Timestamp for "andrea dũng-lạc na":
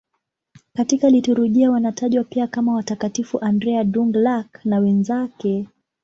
3.39-4.79